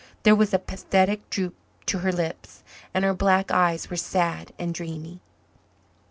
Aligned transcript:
There 0.23 0.33
was 0.35 0.51
a 0.51 0.57
pathetic 0.57 1.29
droop 1.29 1.53
to 1.85 1.99
her 1.99 2.11
lips, 2.11 2.63
and 2.91 3.05
her 3.05 3.13
black 3.13 3.51
eyes 3.51 3.91
were 3.91 3.95
sad 3.97 4.51
and 4.57 4.73
dreamy. 4.73 5.21